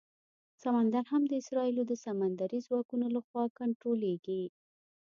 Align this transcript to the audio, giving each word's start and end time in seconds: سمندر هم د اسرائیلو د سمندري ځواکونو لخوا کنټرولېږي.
سمندر 0.63 1.03
هم 1.11 1.21
د 1.27 1.31
اسرائیلو 1.41 1.83
د 1.87 1.93
سمندري 2.05 2.59
ځواکونو 2.67 3.05
لخوا 3.15 3.43
کنټرولېږي. 3.59 4.43